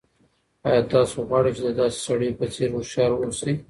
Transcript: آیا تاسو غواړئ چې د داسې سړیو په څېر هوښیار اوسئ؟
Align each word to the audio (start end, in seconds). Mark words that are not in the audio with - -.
آیا 0.67 0.81
تاسو 0.93 1.17
غواړئ 1.27 1.51
چې 1.57 1.61
د 1.67 1.69
داسې 1.79 1.97
سړیو 2.07 2.37
په 2.39 2.45
څېر 2.53 2.69
هوښیار 2.75 3.11
اوسئ؟ 3.15 3.53